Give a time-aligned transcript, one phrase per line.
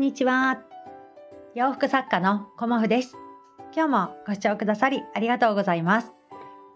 [0.00, 0.62] んにちは。
[1.54, 3.18] 洋服作家のコモフです。
[3.76, 6.10] 今日もご視聴くださりありがとうございます。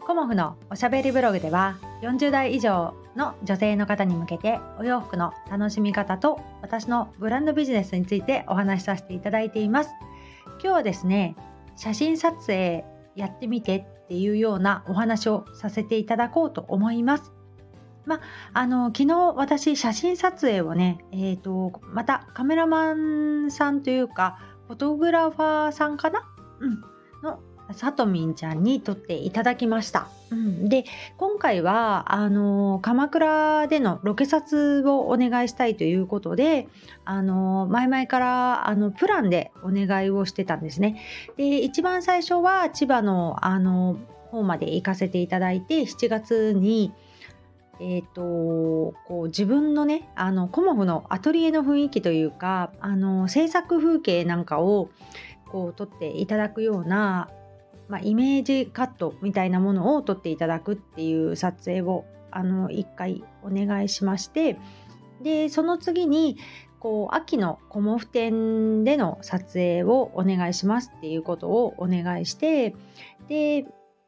[0.06, 9.90] コモフのおしゃべりブログでは40代以上の女性の方に向けてお洋服の楽しみ方と私のブランドビジネスについてお話しさせていただいています。
[10.46, 11.34] 今日はですね、
[11.76, 12.84] 写真撮影
[13.16, 17.32] やってみてっていうようなお話をさせていただこうと思います。
[18.06, 18.20] ま
[18.52, 26.28] あの昨日私写真撮影をね、えーと、またカメラマンさんというかフォトグラファーさんかな、
[26.60, 26.82] うん、
[27.22, 27.40] の
[27.72, 30.08] さとみんちゃんに撮っていただきました。
[30.30, 30.84] うん、で
[31.16, 36.68] 今回はあの鎌倉でのロケ撮をお願いしたいということで
[37.04, 41.00] あの前々からあのプランでお願いをしてたんですね。
[41.36, 43.96] で一番最初は千葉のあの
[44.30, 46.92] 方まで行かせていただいて7月に
[47.80, 54.90] えーと、こう自分のねあのコモフのアトリエの雰囲気というかあの制作風景なんかを
[55.46, 57.28] こう撮っていただくような、
[57.88, 64.58] まあ、イメージカットみたいなものを撮っていただくっていう撮影をあの1回お願いしまして
[65.22, 66.36] でその次に
[66.80, 72.74] こう秋のコモフ展での撮影をお願いしますっていうことをお願いして
[73.28, 73.64] で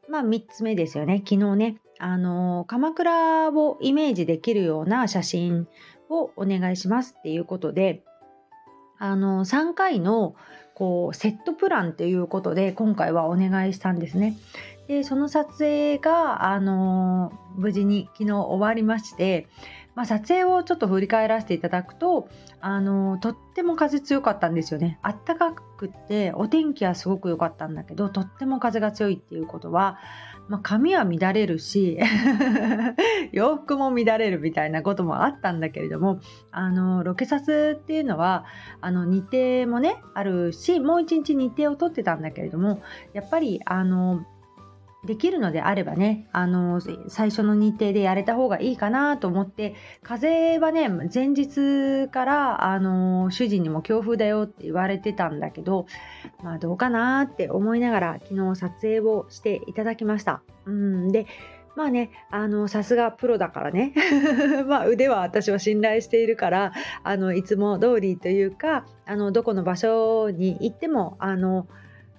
[0.09, 1.23] まあ3つ目ですよね。
[1.25, 5.67] 昨日ねあの鎌倉をイメージできるような写真
[6.09, 8.03] をお願いしますっていうことで
[8.99, 10.35] あの3回の
[10.73, 14.37] こうセットプランということで今回はお願いしたんですね。
[14.87, 19.47] でその撮影があの無事に昨日終わりまして
[19.97, 22.29] まあ、撮影をちょっと振り返らせていただくと
[22.61, 29.97] あのとっても風強かったんですよねあったかくってお天気はすごく良かったんだけどとっても風が強いっていうことは、
[30.49, 31.99] まあ、髪は乱れるし
[33.31, 36.19] 洋服も乱れるみたいなこともあったんだけれども
[36.51, 38.45] あのロケサスっていうのは
[38.81, 42.81] あの日程もねあるしもう一日日程を取ってたんだけれども
[43.13, 44.25] やっぱりあの
[45.05, 55.85] できるのであればねあの最初の日程でやれた方がいいかなと思って風はね前日からあの主人にも強風だよって言われてたんだけど
[56.43, 60.41] まあどうかなって思いながら昨日撮影をしていただきました。
[60.65, 61.25] うんで
[61.77, 63.93] まあね、あの、さすがプロだからね。
[64.65, 71.67] まあ腕は私は信頼しているから、あの、いつも通りというか、あの、どこの場所に行っても、あの、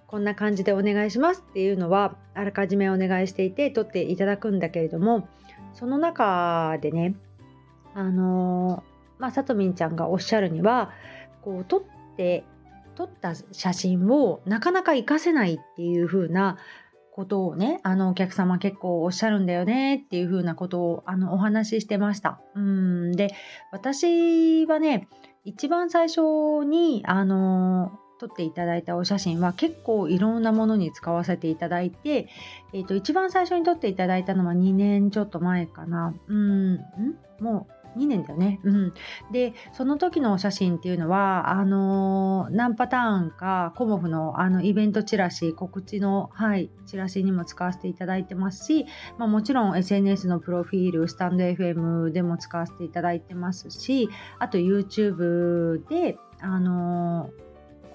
[0.09, 5.29] こんな感じでお願いしますっていうのはあらかじめお願いしていて取っていただくんだけれども
[5.75, 7.15] その中でね
[7.95, 10.93] あのー、まあさとみんちゃんがおっしゃるには
[11.43, 11.83] こう撮っ
[12.17, 12.45] て
[12.97, 16.57] 撮った写真をなかなか活かせないっていう風な
[17.13, 22.41] ことをねあのお客様結構おっしゃるんだよねっていう風なことをあのお話ししてました。
[22.55, 23.29] うんで
[23.73, 25.07] 私はね
[25.45, 32.29] 一番最初にあのー撮っていただいたお写真は結構いろんなものに使わせていただいて、
[32.73, 36.15] えー、と一番最初に撮っていただいたのは2年ちょっと前かな。
[36.27, 36.81] うんん
[37.41, 38.61] もう2年だよね。
[38.63, 38.95] うん。
[39.33, 48.87] で、その時のお写真っていうのは、あのー、何パターンか、コモフのあのイベントチラシ、告知の、はい、チラシにも使わせていただいてますし、
[49.19, 54.09] まあ、もちろん SNS のプロフィール、スタンド FM でも使わせていただいてますし、
[54.39, 57.48] あと YouTube で、あのー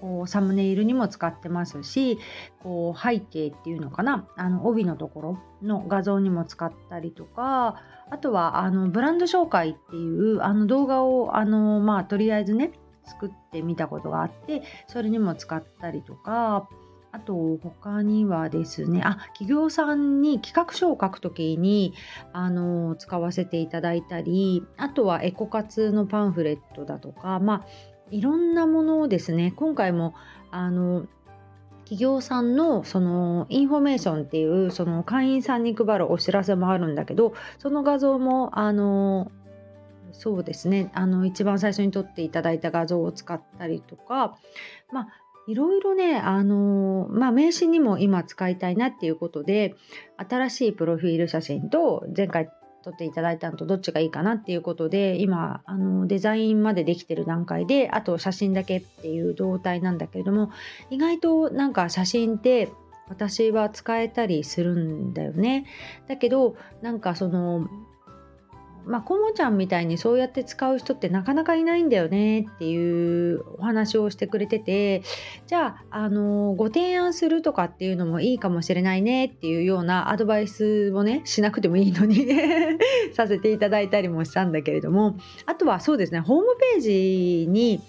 [0.04, 2.20] こうサムネイルにも使ってますし
[2.62, 4.28] こう背景っていうのかな？
[4.36, 7.82] あの帯のところの画像にも使ったりとか
[8.12, 12.74] あとはあのブランド紹介っていうあの動画をあのまあとりあえずね
[13.06, 16.68] 作ってみたことがあってそれにも使ったりとか
[17.14, 21.94] あと他にはですねあ企業さんに企画書を書くときに
[22.34, 27.66] あの使わせていただいたりあとはエコ活のパンフレットだとかまあ
[28.14, 30.14] いろんなものをですね今回も
[30.52, 31.08] あの
[31.80, 39.32] 企業さんのそのインフォメーションっていうその会員さんに配るお知らせもあるんだけどその画像もあの
[40.12, 44.38] そうですねあの一番最初に撮っていただいた画像を使ったりとか
[44.92, 45.08] まあ
[45.48, 49.76] いろいろね、あのまあ、名刺にも今使いたいなっていうことで、
[50.16, 52.48] 新しいプロフィール写真と前回
[52.84, 60.52] 撮っていただいたのとどっちがいいかなっていうことで今あのデザインまでできてる段階であと写真だけっていう状態なんだけれども
[60.90, 62.70] 意外となんか写真って
[63.10, 65.66] 私は使えたりするんだよね。
[66.08, 67.68] だけどなんかその
[68.86, 75.04] まあ、コモちゃんみたいにそうやって使う人ってなかなかいないんだよねっていうお話をしてくれてて
[75.48, 82.28] じゃあ、あのご提案するとかっていうのもいいかもしれないねっていうようなアドバイスをねしなくてもいいのに
[83.14, 87.82] させていただいたりもしたんだけれどもあとはそうですねホームページに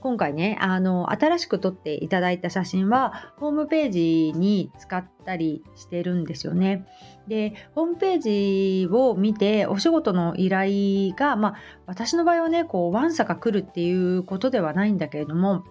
[0.00, 6.86] 今回ねあの新しく撮っていただいた写真はホームページに使ったりしてるんですよね。
[7.30, 11.54] でホームページを見てお仕事の依頼が、まあ、
[11.86, 15.64] 私の場合はねこうわんさか来るっていうことではないんだけれども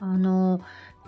[0.00, 0.60] あの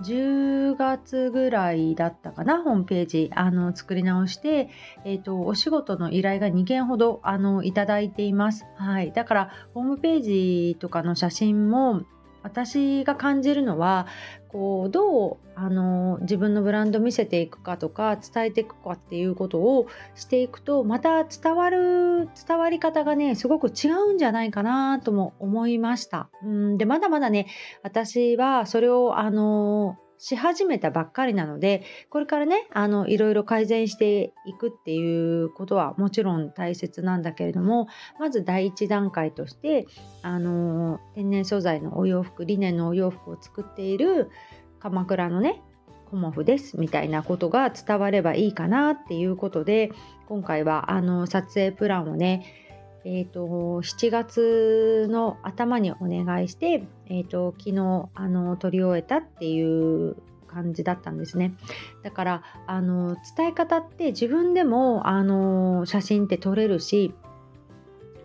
[0.03, 4.71] 10月ぐらいだったかな、ホームページ、あの、作り直して、
[5.05, 8.65] えっ、ー、と、お仕事の依頼が2件ほど、あの、いただいています。
[8.77, 9.13] はい。
[9.13, 12.01] だから、ホームページとかの写真も、
[12.43, 14.07] 私が感じるのは
[14.53, 26.31] こうどうあの自分のブランド見せていくかとか伝えていくかっていうことをしていくとまた伝わる伝わり方がねすごく違うんじゃないかなとも思いました。
[26.45, 27.47] うんでまだまだね
[27.83, 37.89] 私はそれをあのし始めたばっかりなのでこれからねあのいろいろ改善していくっていうことはもちろん大切なんだけれども
[38.19, 39.87] まず第一段階として
[40.21, 44.31] あの天然素材のお洋服リネンのお洋服を作っている
[44.79, 45.63] 鎌倉のね
[46.11, 49.91] コモフですみたいなことが伝わればいいかなっていうことで
[50.29, 52.70] 今回はあの撮影プランをね
[53.05, 53.47] えーと、
[53.83, 60.17] 7月の頭にお願いして、えーと、昨日あの撮り終えたっていう
[60.47, 61.55] 感じだったんですね。
[62.03, 67.15] だからあの伝え方って自分でもあの写真って撮れるし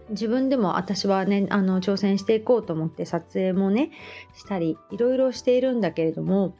[0.10, 3.92] 自分でも私はねあの挑戦していこうと思って撮影もね
[4.34, 6.56] したりいろいろしているんだけれども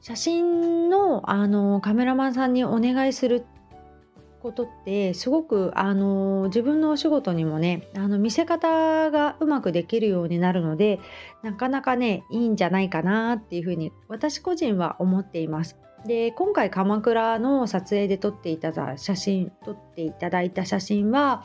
[0.00, 3.44] 写真のあのカメラマンさんにお願いする
[4.44, 11.00] ことってすごくあの自分のお仕事にもねあの見せ方がうまくできるようになるので
[11.42, 15.78] なかなかねいいんじゃないかなっていうふうに私個人は思っています。
[16.06, 21.42] で今回鎌倉の撮影で撮っていただ写真撮っていただいた写真は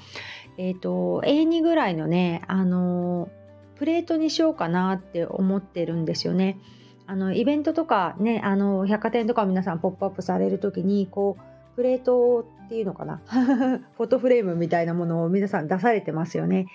[0.57, 3.29] えっ、ー、と A2 ぐらいのねあの
[3.77, 6.59] プレートにしようかなって思ってるんですよね。
[7.07, 13.19] あのイベントとかねあの百貨店とか皆さんポップアップされる時にこうプレートっていうのかな
[13.97, 16.67] フォトフレームみたいなものを皆さん出されてますよね。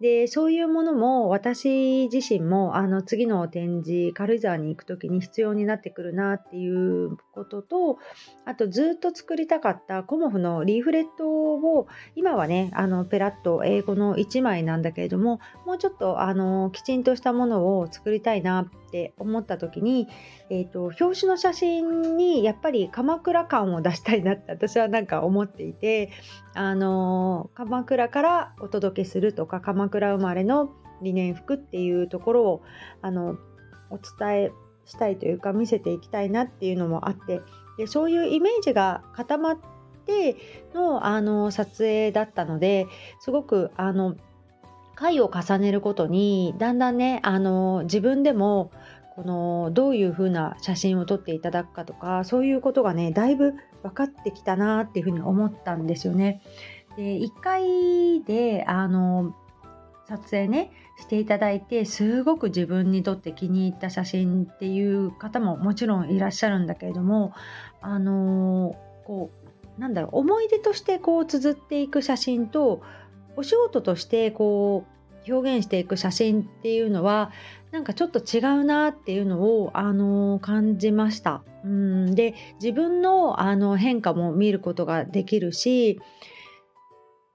[0.00, 7.98] でそういうものも私自身もあの次の展示軽井沢に行く時に必要になってくるなっていうことと
[8.46, 20.06] あとずっと作りたかったコモフのリーフレットを今はねあのペラッと英語の1枚なんだけれどももうちょっとあのきちんとしたものを作りたいなって思った時に、
[20.50, 26.10] えーと、表紙の写真にやっぱり鎌倉感を出したいなって私はなんか思っていて、
[26.54, 30.70] あの、鎌倉からお届けするとか鎌倉生まれの
[31.02, 32.62] 理念服っていうところを
[33.02, 33.36] あの
[33.90, 34.52] お伝え
[34.86, 37.42] したいというか見せていきたいなっていうのもあって
[37.76, 39.58] でそういうイメージが固まっ
[40.06, 40.36] て
[40.74, 42.86] のあの撮影だったので
[43.20, 44.16] すごくあの
[44.94, 48.70] 回を重ねることにだんだんねあの自分でも
[49.14, 56.40] このどういう風な写真を撮っていただくかとかそういうことがねだいぶ分かってきたなっていうふうに思ったんですよね。
[56.96, 59.34] で1回であの
[60.08, 67.32] 撮影ねしていただいてすごく自分にとって気に入った写真っていう方ももちろんいらっしゃるんだけれども
[67.80, 69.30] あのこ
[69.78, 72.82] うなんだろう思い出としてこう綴っていく写真と
[73.36, 77.30] お仕事としてこう表現していく写真っていうのは
[77.72, 81.42] なんかちょっと違うなっていうのを、あの感じました。
[81.64, 86.00] うんで自分のあの変化も見ることができるし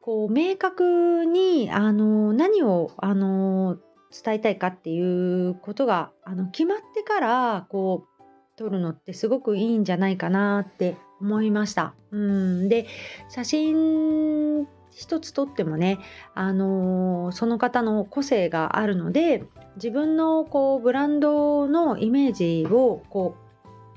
[0.01, 3.77] こう明確にあの何をあの
[4.12, 8.24] 伝えたいかっていうことがあの決まってからこう
[8.58, 11.94] 撮るのってすごくいいんじゃないかなって思いました。
[12.12, 12.86] うんで
[13.29, 16.00] 写真一つとってもね、
[16.34, 19.44] あのー、その方の個性があるので
[19.78, 23.36] 自分のこうブランドのイメージをこ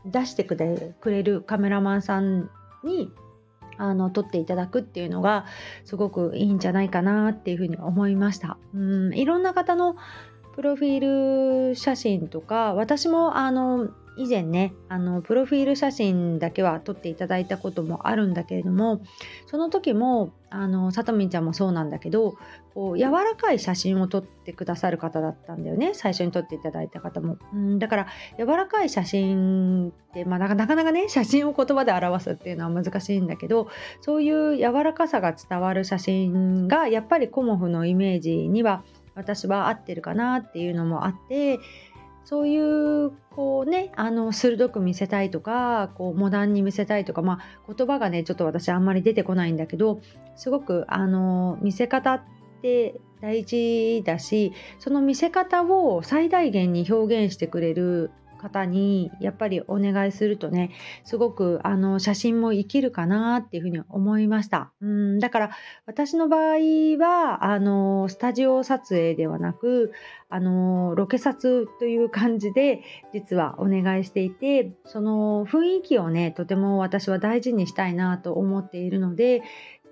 [0.07, 2.51] う出してくれるカメラマンさん
[2.85, 3.11] に
[3.77, 5.47] あの撮っていただくっていうのが
[5.85, 8.59] すごくいいんじゃないかなっていうふうに思いました。
[8.75, 9.97] うんいろんな方の
[10.55, 19.00] プロフィール写真とか私もあの以前ねあのプロフィール写真だけは撮っていただいたこともあるんだけれども
[19.47, 22.35] その時もあのさとみんちゃんもそうなんだけど
[22.75, 25.93] こう柔らかい写真を撮ってくださる方だったんだよね。
[25.95, 28.07] 最初に撮っていただいた方も、うん、だから
[28.38, 33.69] 柔らかい写真って、まあ、なかなかね写真を言葉で表すっていうのは難しいんだけど
[34.00, 38.83] そういう柔らかさが伝わる写真がやっぱりコモフのイメージには
[39.14, 41.59] 私は合ってるかなっていうのもあって
[42.25, 42.59] そうい
[43.07, 50.00] うこうねあの鋭く見せたいとかこうモダンに見せたいとか、まあ、言葉がねちょっと私あんまり出てこないんだけど
[50.37, 52.23] すごくあの見せ方っ
[52.62, 60.70] て大事だしその見せ方を最大限に表現してくれる方にやっぱりお願いするとね
[61.04, 64.73] すごくあの写真も生きるかなっていうふうに思いました。
[64.80, 65.50] うんだから
[65.87, 66.56] 私の場合
[66.99, 69.92] はあのスタジオ撮影ではなく
[70.28, 72.82] あのロケ撮という感じで
[73.12, 79.42] 実はお願いしていてその雰囲気をねとても私は大事にしたいなと思っているので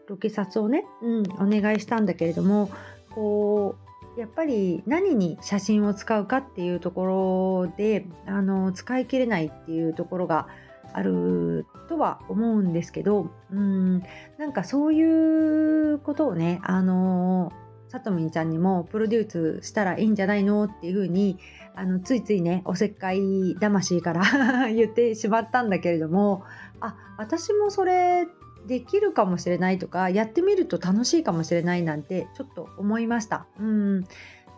[0.09, 2.71] ロケ撮をね、うん、お願いしたんだけれども
[3.11, 3.88] こう
[4.19, 7.07] やっぱり何に写真を使うかっていうとこ
[7.69, 10.49] ろであの使い切れないっていうところが
[10.93, 14.03] あるとは思うんですけどうん
[14.37, 17.53] なんかそういうことをねあの
[17.87, 21.39] さとみんちゃんにもプロデュースしたらいいんじゃないのっていうふうに
[21.77, 24.23] あのついついねおせっかい魂から
[24.69, 26.43] 言ってしまったんだけれども
[26.81, 28.27] あ私もそれ
[28.67, 33.47] できるかもしれないとかやってみると楽しいかもしれないなんてちょっと思いました。
[33.59, 34.05] うん。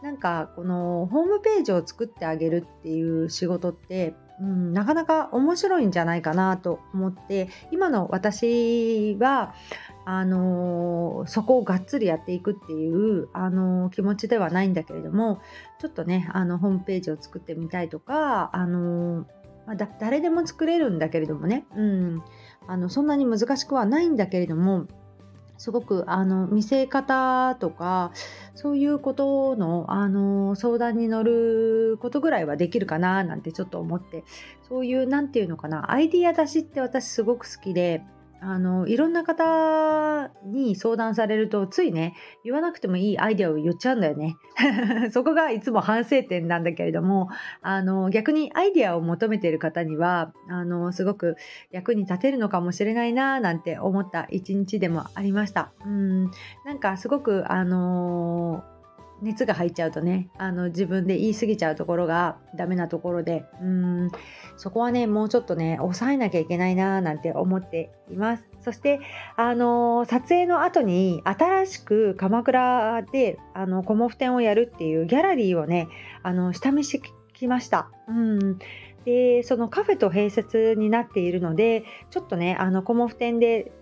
[0.03, 9.55] なんかこのホームページを作ってあげるっていう仕事って、うん、なかなか面白いんじゃないかなと思って今の私は
[10.07, 15.43] あのー、そこをがっつりやっていくっていう、あのー、気持ちではないんだけれども
[15.79, 19.27] ちょっとねあのホームページを作ってみたいとか、あのー、
[19.67, 22.23] まあ、誰でも作れるんだけれどもね、うん、
[22.71, 24.87] あのそんなに難しくはないんだけれども
[25.59, 28.13] すごくあの見せ方とか
[28.55, 34.25] そういうことのあの相談に乗ることぐらいはできるかななんてちょっと思って
[34.69, 38.03] そういう何て言うのかなアイディア出しって私すごく好きで
[38.43, 44.37] あのいろんな方に相談されるとついね言わなくてもいいアイデアを言っちゃうんだよね。
[45.13, 47.29] そこがいつも反省点なんだけれども
[47.61, 51.37] あの逆にアイデアを求めている方にはあのすごく
[51.71, 55.73] 役に立てるのかもしれないななんて思った一日でもありました。
[55.85, 56.25] うん。
[56.65, 58.65] なんかすごくあの
[59.23, 64.11] 熱が入っちゃうとねあの自分で言い過ぎちゃうところがダメなところでうん
[64.57, 68.45] そこはねもうちょっとね抑えなきゃいけないななんて思っています。
[68.63, 69.01] そして
[69.37, 75.89] あの撮影の後に新しく鎌倉であのコモフ展をやるっていうギャラリーをね
[76.23, 77.91] あの下見してきました。
[78.09, 78.59] うん。
[79.05, 83.73] でそのカフェと併設になっているのでちょっとねあのコモフ展で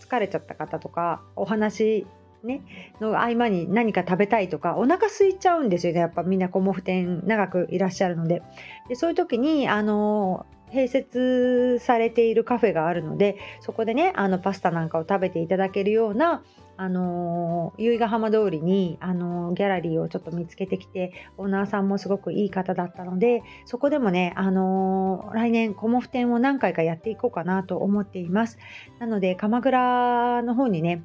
[0.00, 2.06] 疲れちゃった方とかお話
[2.44, 2.62] ね、
[3.00, 6.00] の合間に何か食べたいとかお腹空いちゃうんですよね。
[6.00, 8.42] やっぱみんなコモフ店長くいらっしゃるので。
[8.88, 16.42] でそういう時にあの併設されているカフェがあるのでそこでねあのパスタなんかを食べていただけるような
[16.80, 28.58] あの由比ヶ浜通りに、あのギャラリーをちょっと見つけてきてオーナーさんもすごくいい方だったのでそこでもね、あの来年コモフ展を何回かやっていこうかなと思っています。
[29.00, 31.02] なので鎌倉の方にね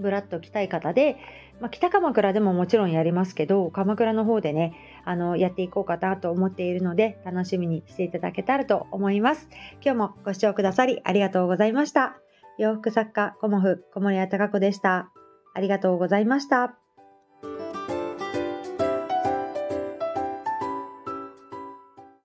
[0.00, 1.16] ぶらっと来たい方で、
[1.60, 9.48] まあ、北鎌倉でももちろんやりますけど鎌倉の方でねあのやっていこうかなと思っているので楽しみにしていただけたらと思います。
[9.82, 12.16] 今日もご視聴くださりありがとうございました。
[12.58, 15.10] 洋服作家コモフ小森屋隆子でした。
[15.54, 16.79] ありがとうございました。